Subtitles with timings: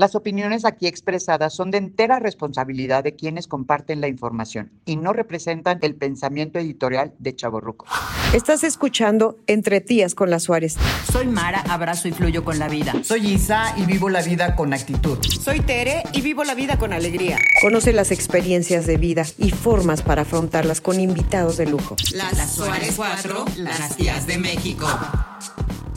[0.00, 5.12] Las opiniones aquí expresadas son de entera responsabilidad de quienes comparten la información y no
[5.12, 7.84] representan el pensamiento editorial de Chaborruco.
[8.32, 10.78] Estás escuchando Entre Tías con las Suárez.
[11.12, 12.94] Soy Mara, abrazo y fluyo con la vida.
[13.02, 15.18] Soy Isa y vivo la vida con actitud.
[15.38, 17.36] Soy Tere y vivo la vida con alegría.
[17.60, 21.96] Conoce las experiencias de vida y formas para afrontarlas con invitados de lujo.
[22.14, 24.88] Las, las Suárez 4, las tías de México.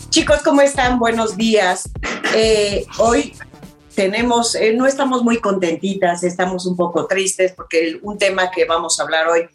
[0.10, 1.00] Chicos, ¿cómo están?
[1.00, 1.90] Buenos días.
[2.36, 3.34] Eh, hoy
[3.96, 9.00] tenemos, eh, no estamos muy contentitas, estamos un poco tristes porque un tema que vamos
[9.00, 9.48] a hablar hoy,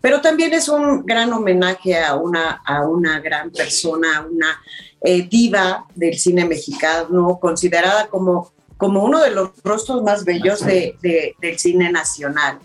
[0.00, 4.60] pero también es un gran homenaje a una, a una gran persona, una
[5.00, 11.34] eh, diva del cine mexicano, considerada como, como uno de los rostros más bellos de,
[11.40, 12.58] del cine nacional.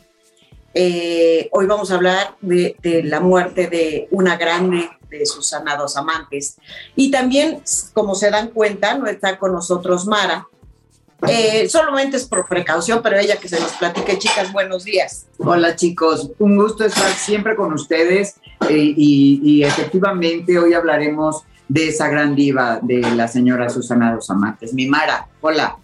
[0.73, 5.97] Eh, hoy vamos a hablar de, de, la muerte de una grande de Susana Dos
[5.97, 6.57] Amantes.
[6.95, 10.47] Y también, como se dan cuenta, no está con nosotros Mara,
[11.27, 15.27] eh, solamente es por precaución, pero ella que se nos platique, chicas, buenos días.
[15.37, 18.35] Hola chicos, un gusto estar siempre con ustedes
[18.69, 24.73] eh, y, efectivamente hoy hablaremos de esa gran diva de la señora Susana Dos Amantes.
[24.73, 25.77] Mi Mara, hola.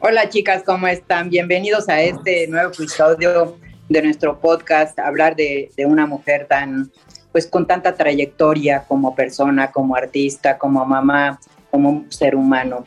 [0.00, 1.30] Hola chicas, ¿cómo están?
[1.30, 3.56] Bienvenidos a este nuevo episodio
[3.88, 6.90] de nuestro podcast, hablar de, de una mujer tan,
[7.30, 11.38] pues con tanta trayectoria como persona, como artista, como mamá,
[11.70, 12.84] como ser humano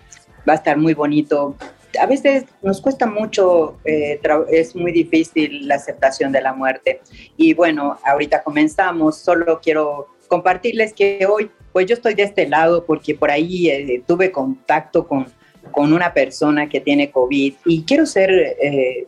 [0.49, 1.55] va a estar muy bonito.
[1.99, 4.19] A veces nos cuesta mucho, eh,
[4.51, 7.01] es muy difícil la aceptación de la muerte.
[7.37, 12.85] Y bueno, ahorita comenzamos, solo quiero compartirles que hoy, pues yo estoy de este lado
[12.85, 15.27] porque por ahí eh, tuve contacto con,
[15.71, 19.07] con una persona que tiene COVID y quiero ser eh,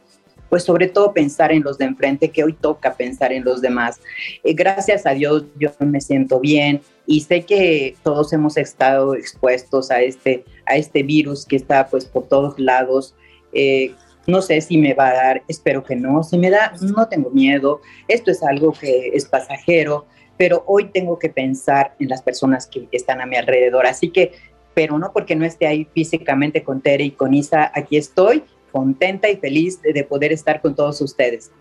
[0.51, 4.01] pues sobre todo pensar en los de enfrente, que hoy toca pensar en los demás.
[4.43, 9.91] Eh, gracias a Dios yo me siento bien y sé que todos hemos estado expuestos
[9.91, 13.15] a este, a este virus que está pues por todos lados.
[13.53, 13.93] Eh,
[14.27, 16.23] no sé si me va a dar, espero que no.
[16.23, 17.81] Si me da, no tengo miedo.
[18.07, 20.05] Esto es algo que es pasajero,
[20.37, 23.85] pero hoy tengo que pensar en las personas que están a mi alrededor.
[23.85, 24.31] Así que,
[24.73, 29.29] pero no porque no esté ahí físicamente con Tere y con Isa, aquí estoy contenta
[29.29, 31.51] y feliz de, poder estar con todos ustedes.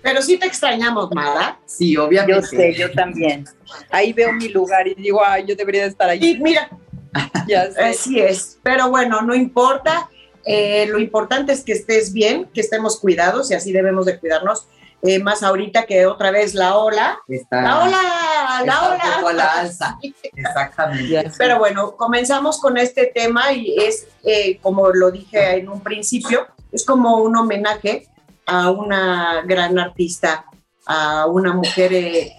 [0.00, 1.60] Pero sí te extrañamos, Mara.
[1.64, 2.40] Sí, obviamente.
[2.40, 3.44] Yo sé, yo también.
[3.90, 6.18] Ahí veo mi lugar y digo, ay, yo debería estar ahí.
[6.20, 6.68] Y mira,
[7.48, 8.58] ya así es.
[8.62, 10.08] Pero bueno, no importa.
[10.44, 14.66] Eh, lo importante es que estés bien, que estemos cuidados y así debemos de cuidarnos.
[15.04, 17.18] Eh, más ahorita que otra vez la ola.
[17.50, 19.32] la ola, la ola.
[19.32, 19.98] la alza.
[20.22, 21.32] Exactamente.
[21.36, 26.46] Pero bueno, comenzamos con este tema y es, eh, como lo dije en un principio,
[26.70, 28.06] es como un homenaje
[28.46, 30.44] a una gran artista,
[30.86, 32.32] a una mujer eh,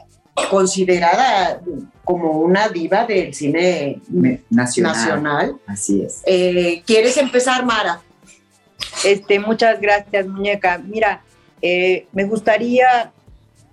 [0.49, 1.61] considerada
[2.03, 4.01] como una diva del cine
[4.49, 5.57] nacional.
[5.67, 6.23] Así es.
[6.85, 8.01] ¿Quieres empezar, Mara?
[9.03, 10.77] Este, muchas gracias, muñeca.
[10.77, 11.21] Mira,
[11.61, 13.11] eh, me gustaría,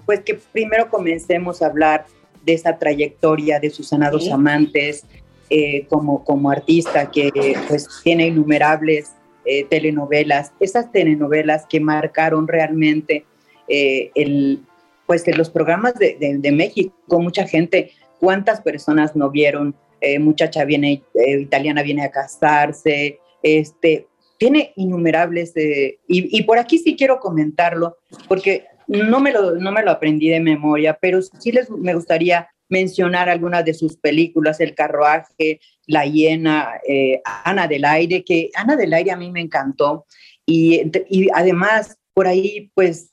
[0.06, 2.06] pues, que primero comencemos a hablar
[2.44, 5.04] de esa trayectoria de Susana Dos Amantes
[5.50, 7.30] eh, como, como artista que,
[7.68, 9.12] pues, tiene innumerables
[9.44, 13.24] eh, telenovelas, esas telenovelas que marcaron realmente
[13.68, 14.64] el,
[15.10, 17.90] pues, los programas de, de, México, mucha gente,
[18.20, 19.74] ¿cuántas personas no vieron?
[20.20, 24.06] muchacha viene, italiana viene a casarse, este,
[24.38, 27.98] tiene innumerables, y, y, por aquí sí quiero comentarlo,
[28.28, 32.48] porque no me, lo, no me lo aprendí de memoria, pero sí les, me gustaría
[32.68, 38.76] mencionar algunas de sus películas, El carruaje, La hiena, eh, Ana del aire, que Ana
[38.76, 40.06] del aire a mí me encantó,
[40.46, 43.10] y, y además por ahí pues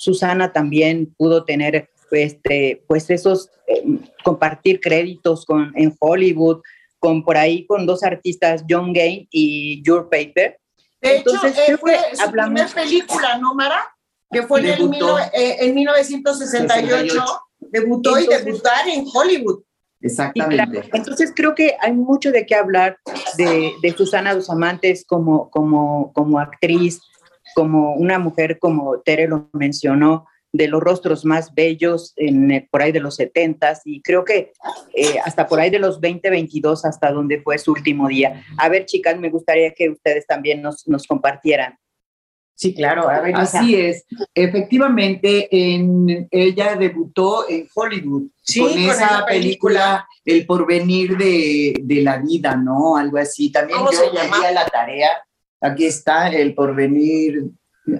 [0.00, 3.84] Susana también pudo tener este, pues esos, eh,
[4.24, 6.62] compartir créditos con, en Hollywood,
[6.98, 10.58] con por ahí con dos artistas, John Gay y Your Paper,
[11.02, 13.94] de Entonces, hecho, eh, fue su primera película, ¿no, Mara?
[14.30, 14.94] Que fue en, el
[15.34, 17.24] eh, en 1968.
[17.58, 19.62] Debutó y debutar en Hollywood.
[20.00, 20.88] Exactamente.
[20.94, 22.98] Entonces creo que hay mucho de qué hablar
[23.36, 27.00] de, de Susana Dos Amantes como, como, como actriz,
[27.54, 32.82] como una mujer, como Tere lo mencionó, de los rostros más bellos en, eh, por
[32.82, 34.52] ahí de los 70 y creo que
[34.94, 38.42] eh, hasta por ahí de los 2022 hasta donde fue su último día.
[38.58, 41.78] A ver, chicas, me gustaría que ustedes también nos, nos compartieran.
[42.54, 44.04] Sí, claro, así es.
[44.34, 48.24] Efectivamente, en, ella debutó en Hollywood
[48.54, 52.98] con, esa película, El porvenir de, de, la vida, ¿no?
[52.98, 53.50] Algo así.
[53.50, 55.08] También yo se la tarea.
[55.60, 57.50] Aquí está El porvenir,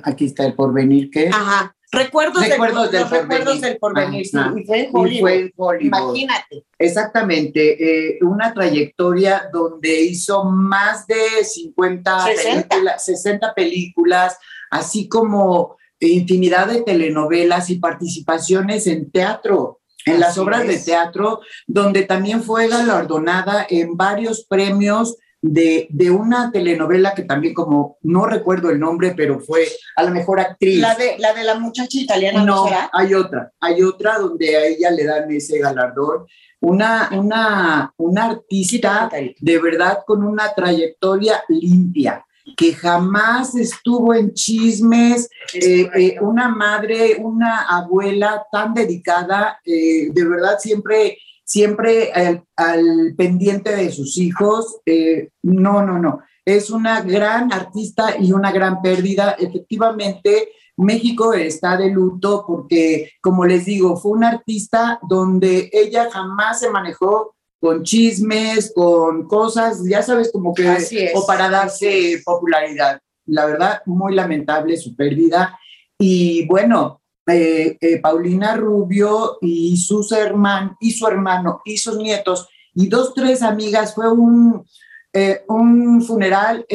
[0.03, 1.11] aquí está El porvenir.
[1.33, 1.75] Ajá.
[1.93, 4.25] Recuerdos, recuerdos del, recuerdos del porvenir.
[4.25, 5.81] Sí, y fue en Hollywood.
[5.81, 6.65] Imagínate.
[6.79, 8.12] Exactamente.
[8.12, 14.39] Eh, una trayectoria donde hizo más de 50 películas, 60 películas,
[14.71, 22.03] así como infinidad de telenovelas y participaciones en teatro, en las obras de teatro, donde
[22.03, 28.79] también fue galardonada en varios premios de, una telenovela que también como no recuerdo el
[28.79, 29.67] nombre, pero fue
[29.97, 30.81] a la mejor actriz.
[30.81, 32.45] La de la, de la muchacha italiana.
[32.45, 36.27] No, hay otra, hay otra donde a ella le dan ese galardón.
[36.61, 39.09] Una, una, una artista
[39.41, 47.17] de verdad con una trayectoria limpia, que jamás estuvo en chismes, eh, eh, una madre,
[47.19, 51.17] una abuela tan dedicada, eh, de verdad siempre
[51.50, 54.79] siempre al, pendiente de sus hijos.
[54.87, 56.20] Eh, no, no, no.
[56.44, 59.32] Es una gran artista y una gran pérdida.
[59.37, 66.61] Efectivamente, México está de luto porque, como les digo, fue una artista donde ella jamás
[66.61, 73.00] se manejó con chismes, con cosas, ya sabes, como que, o para darse popularidad.
[73.26, 75.58] La verdad, muy lamentable su pérdida.
[75.99, 82.49] Y bueno, eh, eh, Paulina Rubio y, sus hermanos y su hermano y sus nietos
[82.75, 83.94] y dos, tres amigas.
[83.94, 84.64] Fue un,
[85.12, 86.67] eh, un funeral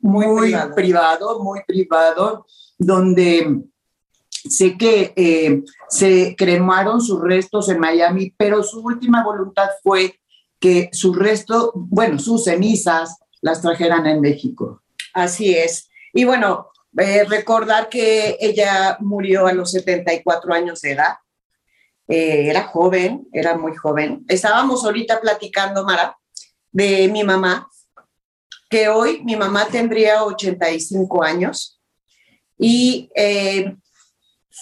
[0.00, 1.42] muy, privado.
[1.42, 2.46] muy privado,
[2.78, 3.64] donde
[4.48, 10.20] sé que se cremaron sus restos en Miami, pero su última voluntad fue
[10.60, 14.82] que sus restos, bueno, sus cenizas las trajeran en México.
[15.12, 15.88] Así es.
[16.12, 21.16] Y bueno, eh, recordar que ella murió a los 74 años de edad.
[22.08, 24.24] Eh, era joven, era muy joven.
[24.28, 26.16] Estábamos ahorita platicando, Mara,
[26.72, 27.68] de mi mamá,
[28.70, 31.80] que hoy mi mamá tendría 85 años
[32.58, 33.76] y, eh,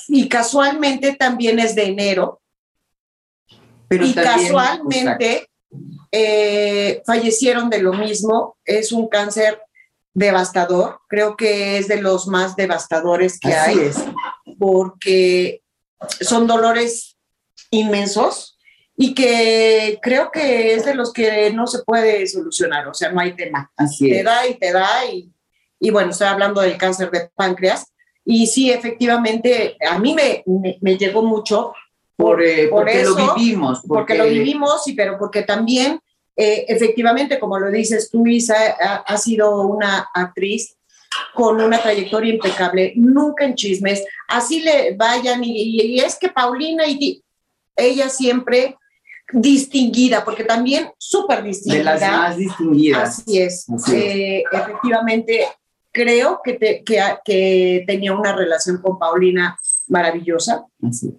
[0.09, 2.41] y casualmente también es de enero.
[3.87, 5.49] Pero y casualmente
[7.07, 8.57] fallecieron de lo mismo.
[8.65, 9.61] Es un cáncer
[10.15, 13.97] devastador, creo que es de los más devastadores que hay, es.
[14.59, 15.63] porque
[16.21, 17.17] son dolores
[17.71, 18.57] inmensos
[18.97, 23.21] y que creo que es de los que no se puede solucionar, o sea, no
[23.21, 23.73] hay tema.
[23.77, 25.33] Así te da y te da y,
[25.81, 27.93] y, bueno, estoy hablando del cáncer de páncreas
[28.25, 30.45] y sí, efectivamente, a mí me,
[30.81, 31.75] me, llegó mucho
[32.17, 33.81] por, eh, porque lo vivimos.
[33.81, 34.15] Porque...
[34.15, 36.01] porque lo vivimos, y pero porque también
[36.37, 38.55] eh, efectivamente, como lo dices tú, Isa,
[39.07, 40.77] ha, sido una actriz
[41.33, 47.23] con una trayectoria impecable, nunca en chismes, así le vayan y, es que Paulina y
[47.77, 48.77] ella siempre
[49.33, 51.95] distinguida, porque también súper distinguida.
[51.95, 53.21] De las más distinguidas.
[53.21, 53.67] Así es.
[53.93, 55.47] Eh, efectivamente,
[55.93, 60.65] creo que, que, tenía una relación con Paulina maravillosa.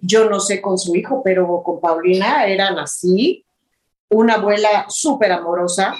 [0.02, 3.45] Yo no sé con su hijo, pero con Paulina eran así
[4.10, 5.96] una abuela súper amorosa.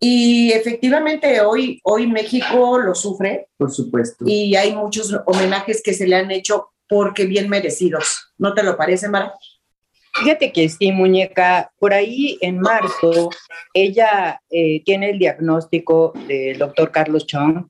[0.00, 3.48] Y efectivamente hoy, hoy México lo sufre.
[3.56, 4.24] Por supuesto.
[4.28, 8.32] Y hay muchos homenajes que se le han hecho porque bien merecidos.
[8.38, 9.34] ¿No te lo parece, Mara?
[10.14, 11.72] Fíjate que sí, muñeca.
[11.78, 13.30] Por ahí en marzo,
[13.74, 17.66] ella eh, tiene el diagnóstico del doctor Carlos Chong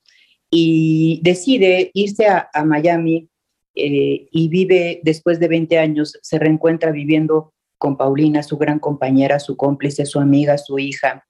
[0.51, 3.29] y decide irse a, Miami
[3.75, 9.39] eh, y vive, después de 20 años, se reencuentra viviendo con Paulina, su gran compañera,
[9.39, 11.25] su cómplice, su amiga, su hija.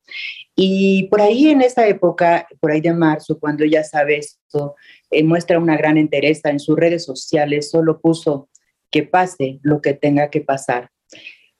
[0.56, 4.74] Y por ahí en esa época, por ahí de marzo, cuando ella sabe esto,
[5.10, 8.48] eh, muestra una gran entereza en sus redes sociales, solo puso
[8.90, 10.90] que pase lo que tenga que pasar.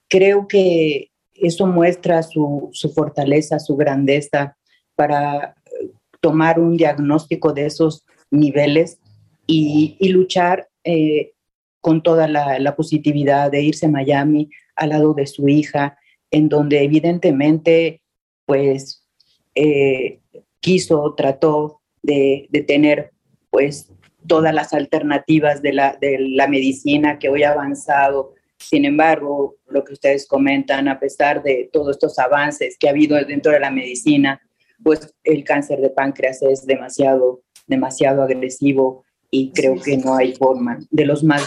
[0.08, 4.56] Creo que eso muestra su, fortaleza, su grandeza
[4.96, 5.90] para eh,
[6.20, 8.98] tomar un diagnóstico de esos niveles
[9.46, 11.32] y, luchar eh,
[11.80, 15.98] con toda la, la, positividad de irse a Miami, al lado de su hija,
[16.30, 18.00] en donde evidentemente,
[18.46, 19.06] pues,
[19.54, 20.20] eh,
[20.60, 23.12] quiso, trató de, tener,
[23.50, 23.92] pues,
[24.26, 28.34] todas las alternativas de la, de la medicina que hoy ha avanzado.
[28.58, 33.16] Sin embargo, lo que ustedes comentan, a pesar de todos estos avances que ha habido
[33.24, 34.40] dentro de la medicina,
[34.82, 40.78] pues el cáncer de páncreas es demasiado, demasiado agresivo y creo que no hay forma
[40.90, 41.46] de los más,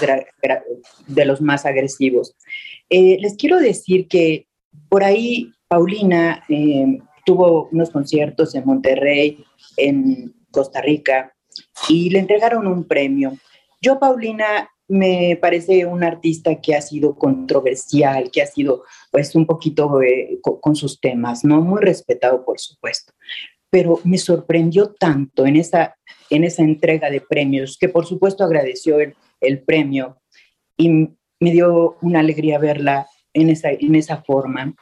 [1.07, 2.35] de los más agresivos.
[2.89, 4.47] Eh, les quiero decir que
[4.89, 9.43] por ahí Paulina eh, tuvo unos conciertos en Monterrey,
[9.77, 11.33] en Costa Rica,
[11.89, 13.37] y le entregaron un premio.
[13.81, 19.45] Yo, Paulina, me parece un artista que ha sido controversial, que ha sido pues un
[19.45, 21.61] poquito eh, con, sus temas, ¿no?
[21.61, 23.13] Muy respetado, por supuesto.
[23.69, 25.95] Pero me sorprendió tanto en esa,
[26.31, 30.17] en esa entrega de premios, que por supuesto agradeció el, el premio
[30.75, 34.73] y me dio una alegría verla en esa, en esa forma.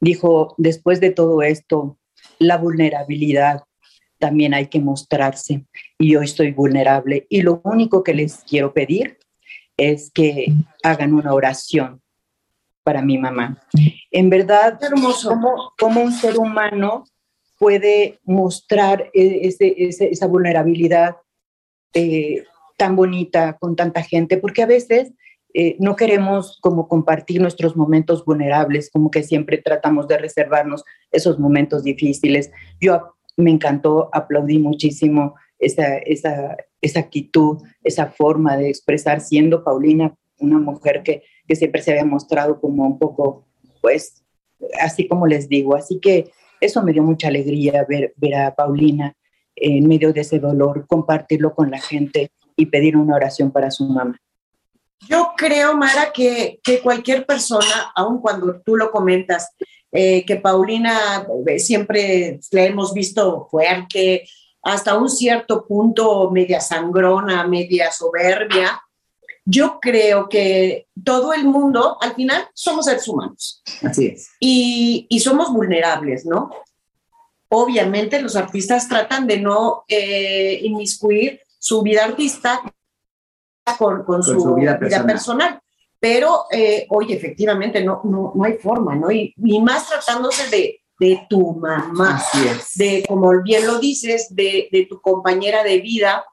[0.00, 1.98] Dijo, después de todo esto,
[2.38, 3.62] la vulnerabilidad
[4.18, 5.64] también hay que mostrarse
[5.98, 9.18] y yo estoy vulnerable y lo único que les quiero pedir
[9.76, 12.00] es que hagan una oración
[12.82, 13.60] para mi mamá.
[14.10, 15.38] En verdad, hermoso.
[15.76, 17.04] Como, un ser humano
[17.58, 21.16] puede mostrar e, esa vulnerabilidad
[21.94, 22.44] eh,
[22.76, 25.12] tan bonita con tanta gente, porque a veces
[25.54, 31.38] eh, no queremos como compartir nuestros momentos vulnerables, como que siempre tratamos de reservarnos esos
[31.38, 32.50] momentos difíciles.
[32.80, 40.14] Yo me encantó, aplaudí muchísimo esa, esa, esa actitud, esa forma de expresar, siendo Paulina
[40.38, 43.46] una mujer que, que siempre se había mostrado como un poco,
[43.80, 44.22] pues,
[44.80, 45.74] así como les digo.
[45.74, 49.14] Así que eso me dio mucha alegría ver, a Paulina
[49.54, 53.84] en medio de ese dolor, compartirlo con la gente y pedir una oración para su
[53.84, 54.20] mamá.
[55.08, 59.54] Yo creo, Mara, que, que cualquier persona, aun cuando tú lo comentas,
[59.92, 64.28] eh, que Paulina eh, siempre la hemos visto fuerte,
[64.62, 68.80] hasta un cierto punto media sangrona, media soberbia.
[69.48, 73.62] Yo creo que todo el mundo, al final, somos seres humanos.
[73.82, 74.28] Así es.
[74.40, 76.50] Y, y somos vulnerables, ¿no?
[77.48, 82.60] Obviamente los artistas tratan de no eh, inmiscuir su vida artista
[83.78, 85.60] con, con, su, vida, personal.
[86.00, 89.12] Pero, eh, oye, efectivamente, no, no, no, hay forma, ¿no?
[89.12, 92.20] Y, y más tratándose de, de tu mamá,
[92.74, 96.24] de, como bien lo dices, de, de tu compañera de vida,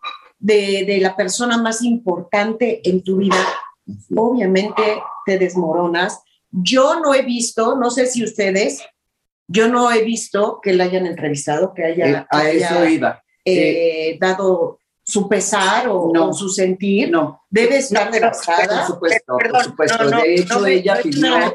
[0.43, 3.38] de, de, la persona más importante en tu vida,
[4.13, 4.81] obviamente
[5.25, 6.21] te desmoronas.
[6.51, 8.83] Yo no he visto, no sé si ustedes,
[9.47, 13.23] yo no he visto que la hayan entrevistado, que haya, eh, a eso iba.
[13.45, 17.09] Eh, dado su pesar o, su sentir.
[17.09, 17.45] No.
[17.50, 18.85] Debe estar devastada.
[18.85, 20.09] Por supuesto, por supuesto.
[20.09, 21.53] de hecho, ella pidió.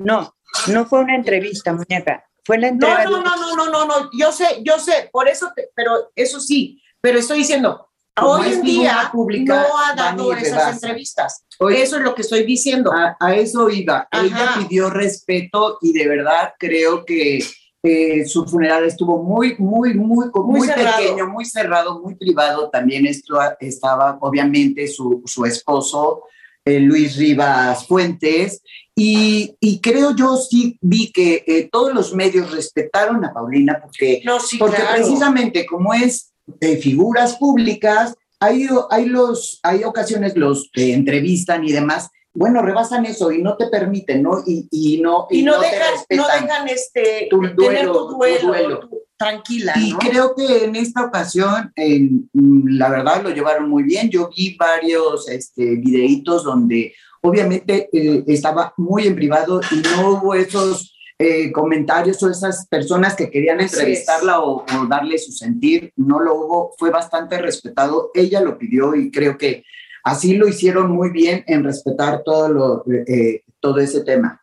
[0.00, 0.34] No,
[0.68, 2.26] no fue una entrevista, muñeca.
[2.44, 3.04] Fue la entrega.
[3.04, 6.82] No, no, no, no, no, no, Yo sé, yo sé, por eso, pero eso sí,
[7.00, 7.88] pero estoy diciendo,
[8.20, 11.44] hoy en día pública, no ha dado esas entrevistas.
[11.70, 12.92] eso es lo que estoy diciendo.
[12.92, 14.08] A, eso iba.
[14.10, 17.44] Ella pidió respeto y de verdad creo que
[17.82, 22.68] eh, su funeral estuvo muy, muy, muy, muy, pequeño, muy cerrado, muy privado.
[22.70, 26.24] También esto, estaba, obviamente, su, su esposo,
[26.64, 28.62] eh, Luis Rivas Fuentes,
[29.02, 34.22] y, creo yo sí vi que eh, todos los medios respetaron a Paulina porque,
[34.58, 36.29] porque precisamente como es
[36.60, 43.04] de figuras públicas, hay, hay, los, hay ocasiones los que entrevistan y demás, bueno, rebasan
[43.06, 44.42] eso y no te permiten, ¿no?
[44.46, 48.88] Y, y no, y, no, dejan, no dejan este, tu tener tu duelo,
[49.18, 49.74] tranquila.
[49.76, 54.08] Y creo que en esta ocasión, mm, la verdad, lo llevaron muy bien.
[54.08, 60.34] Yo vi varios este, videitos donde obviamente eh, estaba muy en privado y no hubo
[60.34, 66.34] esos eh, comentarios o esas personas que querían entrevistarla o, darle su sentir, no lo
[66.34, 69.62] hubo, fue bastante respetado, ella lo pidió y creo que
[70.02, 74.42] así lo hicieron muy bien en respetar todo, lo, eh, todo ese tema.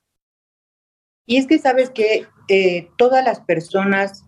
[1.26, 2.28] Y es que sabes que
[2.96, 4.24] todas las personas,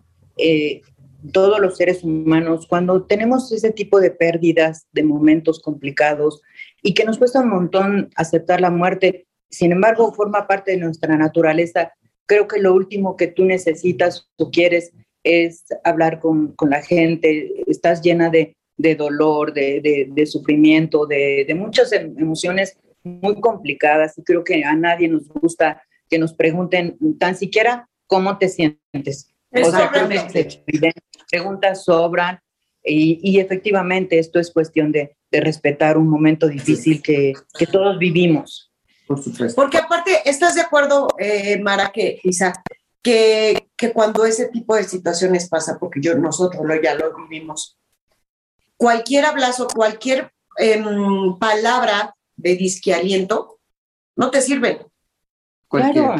[1.32, 6.42] todos los seres humanos, cuando tenemos ese tipo de pérdidas, de momentos complicados,
[6.82, 9.28] y que nos cuesta un montón aceptar la muerte.
[9.48, 11.92] Sin embargo, forma parte de nuestra naturaleza.
[12.30, 14.92] Creo que lo último que tú necesitas o quieres
[15.24, 17.64] es hablar con, con la gente.
[17.66, 24.22] Estás llena de, de dolor, de, de, sufrimiento, de, muchas em, emociones muy complicadas y
[24.22, 29.34] creo que a nadie nos gusta que nos pregunten tan siquiera cómo te sientes.
[29.50, 29.90] O sea,
[31.28, 32.38] preguntas sobran
[32.84, 37.98] y, y efectivamente esto es cuestión de, de respetar un momento difícil que, que todos
[37.98, 38.69] vivimos.
[39.10, 39.60] Por supuesto.
[39.60, 42.62] Porque aparte, ¿estás de acuerdo, eh, Mara, que, Isa,
[43.02, 47.76] que, que cuando ese tipo de situaciones pasa, porque yo, nosotros lo, ya lo vivimos,
[48.76, 53.58] cualquier abrazo, cualquier em, palabra de disquealiento,
[54.14, 54.86] no te sirve.
[55.66, 56.18] Cualquier claro.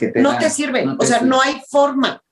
[0.00, 0.84] que te No te sirve.
[0.98, 2.24] o sea, no hay forma.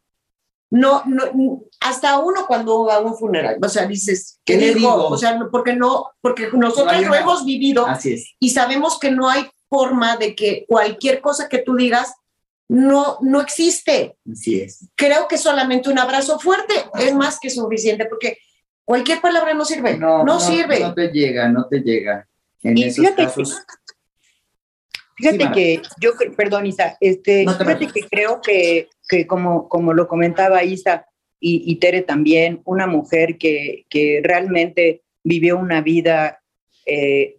[0.70, 5.06] No, no, hasta uno cuando va a un funeral, o sea, dices, ¿qué, le digo?
[5.06, 8.34] O sea, porque no, porque nosotros lo hemos vivido Así es.
[8.40, 12.12] y sabemos que no hay forma de que cualquier cosa que tú digas
[12.68, 14.16] no, no existe.
[14.30, 14.88] Así es.
[14.94, 18.38] Creo que solamente un abrazo fuerte es más que suficiente, porque
[18.84, 20.80] cualquier palabra no sirve, no, sirve.
[20.80, 22.28] No te llega, no te llega.
[22.62, 23.64] En esos casos.
[25.16, 30.64] Fíjate que yo, perdón Isa, este, fíjate que creo que, que como, como lo comentaba
[30.64, 31.06] Isa
[31.38, 36.40] y, Tere también, una mujer que, que realmente vivió una vida
[36.86, 37.38] eh,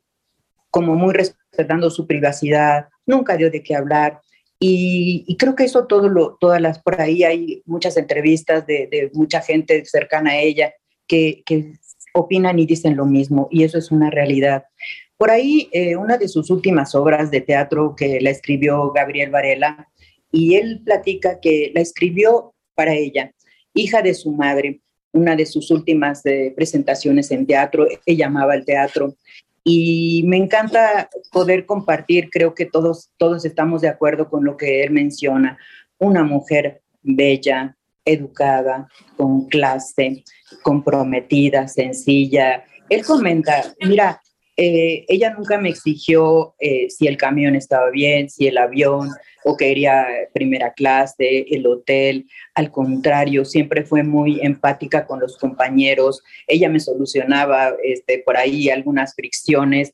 [0.69, 1.13] como muy
[1.51, 4.21] respetando su privacidad, nunca dio de qué hablar.
[4.59, 9.09] Y, creo que eso todo lo, todas las, por ahí hay muchas entrevistas de, de
[9.13, 10.71] mucha gente cercana a ella
[11.07, 11.73] que, que
[12.13, 14.65] opinan y dicen lo mismo, y eso es una realidad.
[15.17, 19.87] Por ahí, eh, una de sus últimas obras de teatro que la escribió Gabriel Varela,
[20.31, 23.33] y él platica que la escribió para ella,
[23.73, 24.81] hija de su madre,
[25.11, 29.15] una de sus últimas eh, presentaciones en teatro, ella amaba el teatro.
[29.63, 34.83] Y me encanta poder compartir, creo que todos, todos estamos de acuerdo con lo que
[34.83, 35.57] él menciona,
[35.99, 37.75] una mujer bella,
[38.05, 38.87] educada,
[39.17, 40.23] con clase,
[40.63, 42.63] comprometida, sencilla.
[42.89, 44.20] Él comenta, mira,
[44.57, 49.09] eh, ella nunca me exigió eh, si el camión estaba bien, si el avión
[49.43, 52.27] o quería primera clase, el hotel.
[52.53, 56.21] Al contrario, siempre fue muy empática con los compañeros.
[56.47, 59.93] Ella me solucionaba este, por ahí algunas fricciones,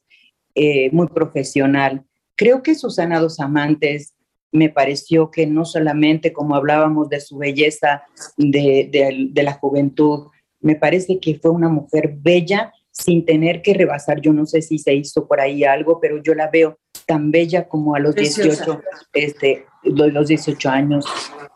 [0.56, 2.04] eh, muy profesional.
[2.36, 4.16] Creo que Susana Dos Amantes
[4.52, 8.04] me pareció que no solamente como hablábamos de su belleza
[8.38, 8.90] de,
[9.32, 10.28] de la juventud,
[10.60, 14.22] me parece que fue una mujer bella sin tener que rebasar.
[14.22, 17.68] Yo no sé si se hizo por ahí algo, pero yo la veo tan bella
[17.68, 18.82] como a los 18,
[19.14, 21.06] este, los 18 años.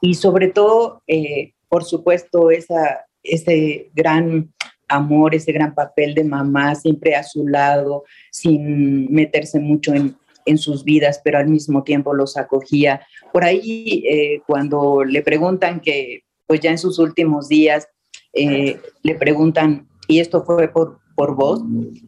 [0.02, 4.54] Y sobre todo, eh, por supuesto, esa, ese gran
[4.88, 10.58] amor, ese gran papel de mamá siempre a su lado, sin meterse mucho en, en
[10.58, 13.02] sus vidas, pero al mismo tiempo los acogía.
[13.34, 17.88] Por ahí, eh, cuando le preguntan que, pues ya en sus últimos días,
[18.34, 21.62] eh, le preguntan, y esto fue por, por vos,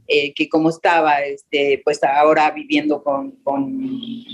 [0.07, 3.37] eh, que como estaba, este, pues ahora viviendo con,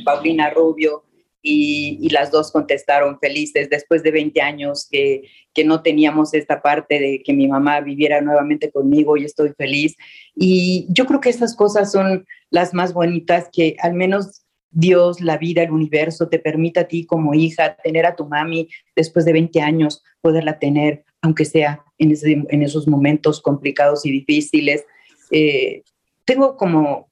[0.06, 1.04] Paulina Rubio,
[1.42, 6.98] y, las dos contestaron felices después de 20 años que, que, no teníamos esta parte
[6.98, 9.98] de que mi mamá viviera nuevamente conmigo y estoy feliz.
[10.34, 15.38] Y yo creo que esas cosas son las más bonitas que al menos Dios, la
[15.38, 19.34] vida, el universo te permita a ti como hija tener a tu mami después de
[19.34, 24.86] 20 años, poderla tener, aunque sea en, esos momentos complicados y difíciles.
[25.32, 25.84] Eh,
[26.26, 27.10] tengo como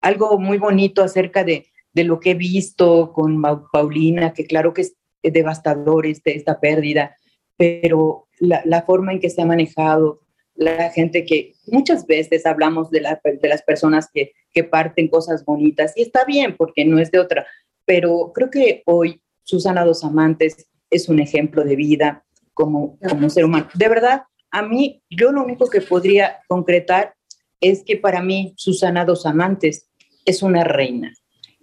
[0.00, 3.42] algo muy bonito acerca de, lo que he visto con
[3.72, 7.16] Paulina, que claro que es devastador este, esta pérdida,
[7.56, 10.20] pero la, forma en que se ha manejado,
[10.54, 16.02] la gente que muchas veces hablamos de, las personas que, que parten cosas bonitas, y
[16.02, 17.46] está bien porque no es de otra,
[17.84, 22.24] pero creo que hoy Susana Dos Amantes es un ejemplo de vida,
[22.58, 23.68] como, como ser humano.
[23.74, 27.14] De verdad, a mí, yo lo único que podría concretar
[27.60, 29.88] es que para mí Susana Dos Amantes
[30.24, 31.14] es una reina.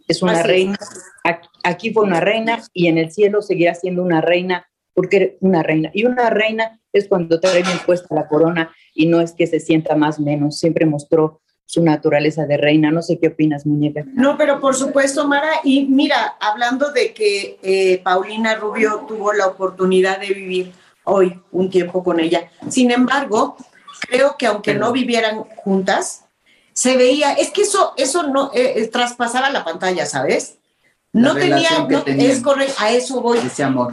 [0.08, 0.78] Es una reina.
[1.64, 5.92] Aquí, fue una reina y en el cielo seguirá siendo una reina porque una reina.
[5.94, 9.60] Y una reina es cuando trae bien puesta la corona y no es que se
[9.60, 10.60] sienta más menos.
[10.60, 12.90] Siempre mostró su naturaleza de reina.
[12.92, 14.06] No sé qué opinas, muñeca.
[14.14, 15.50] No, pero por supuesto, Mara.
[15.66, 21.70] Y mira, hablando de que eh, Paulina Rubio tuvo la oportunidad de vivir hoy un
[21.70, 22.52] tiempo con ella.
[22.70, 23.58] Sin embargo,
[24.02, 26.26] creo que aunque no vivieran juntas,
[26.74, 30.58] se veía, es que eso, eso no eh, eh, traspasaba la pantalla, ¿sabes?
[31.13, 31.70] No tenía,
[32.06, 33.39] es correcto, a eso voy.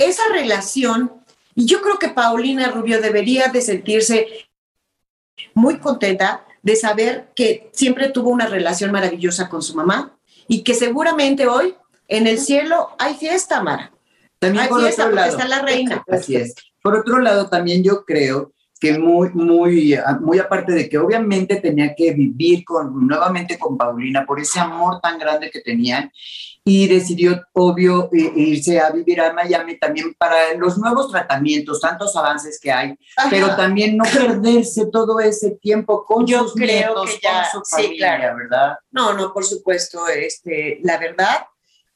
[0.00, 1.12] Esa relación,
[1.54, 4.26] y yo creo que Paulina Rubio debería de sentirse
[5.54, 10.16] muy contenta de saber que siempre tuvo una relación maravillosa con su mamá
[10.48, 11.76] y que seguramente hoy
[12.08, 13.92] en el cielo hay fiesta, Mara.
[14.40, 16.04] También por otro lado, está la reina.
[16.08, 16.54] Así es.
[16.82, 21.94] Por otro lado, también yo creo que muy, muy, muy aparte de que obviamente tenía
[21.94, 26.10] que vivir con, nuevamente con Paulina por ese amor tan grande que tenían
[26.64, 32.58] y decidió, obvio, irse a vivir a Miami también para los nuevos tratamientos, tantos avances
[32.60, 32.98] que hay,
[33.30, 37.64] pero también no perderse todo ese tiempo con Yo sus creo nietos, que ya, con
[37.64, 38.78] su familia, ¿verdad?
[38.90, 41.46] No, no, por supuesto, este, la verdad,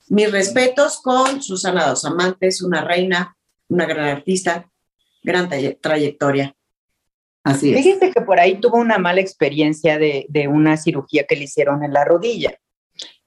[0.08, 3.36] mis respetos con Susana Dos Amantes, una reina,
[3.68, 4.68] una gran artista,
[5.26, 5.48] gran
[5.80, 6.54] trayectoria.
[7.42, 7.76] Así es.
[7.76, 11.92] Fíjese que por ahí tuvo una mala experiencia de, una cirugía que le hicieron en
[11.92, 12.58] la rodilla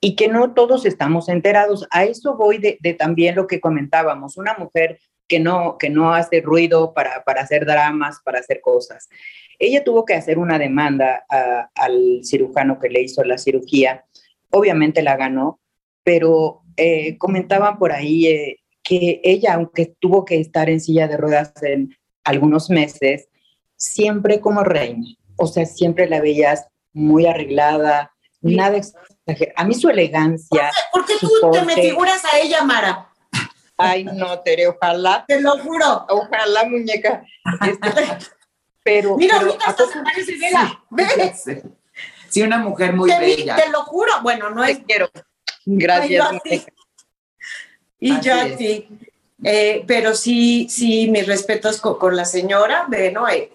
[0.01, 1.85] y que no todos estamos enterados.
[1.91, 6.13] A eso voy de, de también lo que comentábamos, una mujer que no, que no
[6.13, 9.09] hace ruido para, para hacer dramas, para hacer cosas.
[9.59, 11.25] Ella tuvo que hacer una demanda
[11.75, 14.05] al cirujano que le hizo la cirugía.
[14.51, 15.59] Obviamente la ganó,
[16.03, 18.59] pero eh, comentaban por ahí eh,
[18.89, 23.27] que ella, aunque tuvo que estar en silla de ruedas en algunos meses,
[23.75, 25.05] siempre como reina.
[25.35, 29.53] O sea, siempre la veías muy arreglada, nada exagerado.
[29.57, 30.71] A mí su elegancia.
[30.91, 33.13] ¿Por qué, tú te me figuras a ella, Mara?
[33.77, 35.23] Ay, no, Tere, ojalá.
[35.27, 36.07] Te lo juro.
[36.09, 37.23] Ojalá, muñeca.
[37.61, 38.17] Este,
[38.83, 39.17] pero.
[39.17, 40.33] Mira, ahorita hasta se parece
[40.89, 41.63] ¿Ves?
[42.29, 43.55] Sí, una mujer muy bella.
[43.55, 44.13] Te lo juro.
[44.23, 44.79] Bueno, no es.
[44.79, 45.11] quiero.
[45.63, 46.65] Gracias.
[47.99, 48.87] Y yo a ti.
[49.43, 52.85] Eh, pero sí, sí, mis respetos con, la señora.
[52.87, 53.51] Bueno, eh,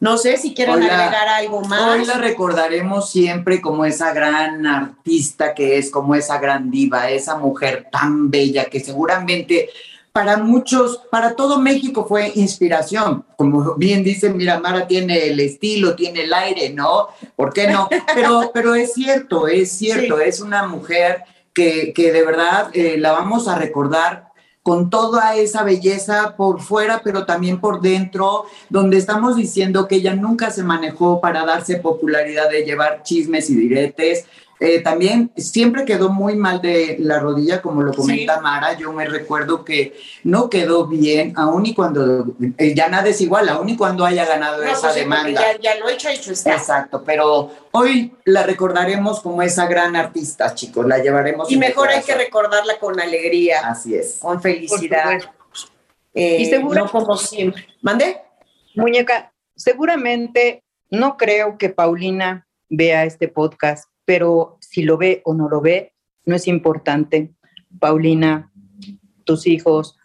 [0.00, 1.96] no sé si quieren agregar algo más.
[1.96, 7.36] Hoy la recordaremos siempre como esa gran artista que es, como esa gran diva, esa
[7.36, 9.70] mujer tan bella que seguramente
[10.12, 13.24] para muchos, para todo México fue inspiración.
[13.36, 17.08] Como bien dice Miramara, tiene el estilo, tiene el aire, ¿no?
[17.36, 17.88] ¿Por qué no?
[18.14, 21.22] Pero, pero es cierto, es cierto, es una mujer
[21.58, 24.28] que, de verdad eh, la vamos a recordar
[24.62, 30.14] con toda esa belleza por fuera, pero también por dentro, donde estamos diciendo que ella
[30.14, 34.26] nunca se manejó para darse popularidad de llevar chismes y diretes,
[34.60, 38.76] eh, también siempre quedó muy mal de la rodilla, como lo comenta Mara.
[38.76, 43.48] Yo me recuerdo que no quedó bien, aún y cuando eh, ya nada es igual,
[43.48, 45.40] aún y cuando haya ganado esa pues demanda.
[45.60, 46.56] Ya, lo he hecho, hecho está.
[46.56, 50.86] Exacto, pero hoy la recordaremos como esa gran artista, chicos.
[50.86, 51.50] La llevaremos.
[51.50, 53.60] Y mejor hay que recordarla con alegría.
[53.64, 54.18] Así es.
[54.20, 55.20] Con felicidad.
[56.14, 57.68] Eh, y seguro, no como siempre.
[57.80, 58.20] ¿Mande?
[58.74, 65.50] Muñeca, seguramente no creo que Paulina vea este podcast pero si lo ve o no
[65.50, 65.92] lo ve,
[66.24, 67.34] no es importante.
[67.78, 68.50] Paulina,
[69.24, 69.98] tus hijos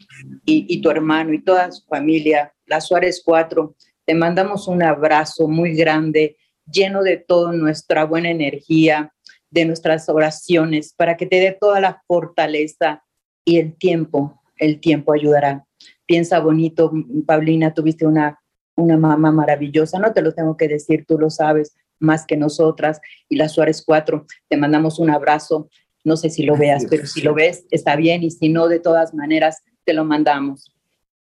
[0.44, 5.74] y, tu hermano y toda su familia, la Suárez 4, te mandamos un abrazo muy
[5.74, 6.36] grande,
[6.70, 9.14] lleno de toda nuestra buena energía,
[9.50, 13.06] de nuestras oraciones, para que te dé toda la fortaleza
[13.46, 15.66] y el tiempo, el tiempo ayudará.
[16.06, 16.92] Piensa bonito,
[17.26, 18.38] Paulina, tuviste una,
[18.76, 23.02] una mamá maravillosa, no te lo tengo que decir, tú lo sabes, más que nosotras
[23.30, 24.26] y las Suárez 4.
[24.50, 25.70] Te mandamos un abrazo.
[26.04, 28.80] No sé si lo veas, pero si lo ves, está bien y si no, de
[28.80, 30.72] todas maneras, te lo mandamos.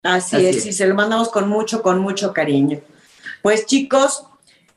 [0.02, 2.80] Así, es, y se lo mandamos con mucho, con mucho cariño.
[3.42, 4.24] Pues chicos,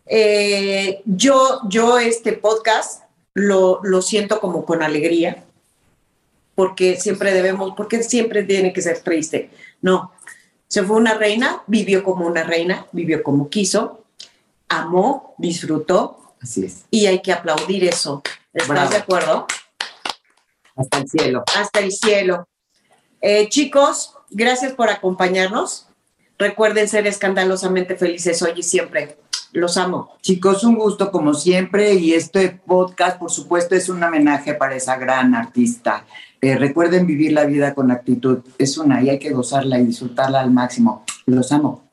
[0.06, 5.44] eh, yo, yo este podcast lo, lo siento como con alegría,
[6.56, 9.50] porque siempre debemos, porque siempre tiene que ser triste.
[9.82, 10.14] No,
[10.68, 14.06] se fue una reina, vivió como una reina, vivió como quiso,
[14.70, 16.36] amó, disfrutó.
[16.42, 16.86] Así es.
[16.90, 18.22] Y hay que aplaudir eso.
[18.54, 19.46] ¿Estás de acuerdo?
[20.76, 21.44] Hasta el cielo.
[21.58, 22.48] Hasta el cielo.
[23.22, 25.88] Eh, chicos, gracias por acompañarnos.
[26.38, 29.18] Recuerden ser escandalosamente felices hoy y siempre.
[29.52, 30.16] Los amo.
[30.22, 34.96] Chicos, un gusto como siempre y este podcast, por supuesto, es un homenaje para esa
[34.96, 36.06] gran artista.
[36.40, 38.40] Eh, recuerden vivir la vida con actitud.
[38.58, 41.04] Es una y hay que gozarla y disfrutarla al máximo.
[41.26, 41.89] Los amo.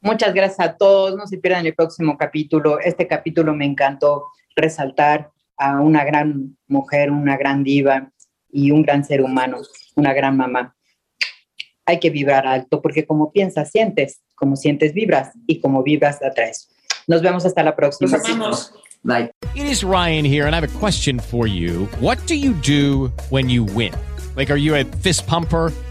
[0.00, 1.16] Muchas gracias a todos.
[1.16, 2.78] No se pierdan el próximo capítulo.
[2.80, 8.10] Este capítulo me encantó resaltar a una gran mujer, una gran diva
[8.50, 9.58] y un gran ser humano,
[9.96, 10.76] una gran mamá.
[11.84, 16.68] Hay que vibrar alto porque como piensas, sientes, como sientes, vibras y como vibras, atraes.
[17.06, 18.18] Nos vemos hasta la próxima.
[19.02, 19.30] Bye.
[19.54, 21.86] It is Ryan here and I have a question for you.
[22.00, 23.92] What do you do when you win?
[24.36, 25.72] Like, are you a fist pumper?